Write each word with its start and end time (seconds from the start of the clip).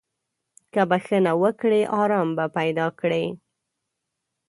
که 0.73 0.81
بخښنه 0.89 1.31
وکړې، 1.41 1.81
ارام 2.01 2.29
به 2.37 2.45
پیدا 2.57 2.87
کړې. 2.99 3.25